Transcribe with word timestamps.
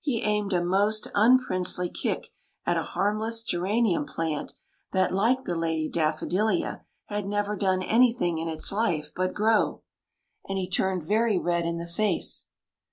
He 0.00 0.22
aimed 0.22 0.52
a 0.52 0.64
most 0.64 1.06
unprincely 1.14 1.88
kick 1.90 2.32
at 2.66 2.76
a 2.76 2.82
harmless 2.82 3.44
geranium 3.44 4.04
plant, 4.04 4.52
that, 4.90 5.14
like 5.14 5.44
the 5.44 5.54
Lady 5.54 5.88
Daffodilia, 5.88 6.84
had 7.04 7.24
never 7.28 7.54
done 7.54 7.80
anything 7.80 8.34
THE 8.34 8.42
LADY 8.46 8.50
DAFFODILIA 8.50 8.50
151 8.50 8.50
in 8.50 8.54
its 8.56 8.72
life 9.06 9.12
but 9.14 9.32
grow; 9.32 9.82
and 10.48 10.58
he 10.58 10.68
turned 10.68 11.04
very 11.04 11.38
red 11.38 11.66
in 11.66 11.78
the 11.78 11.86
face. 11.86 12.48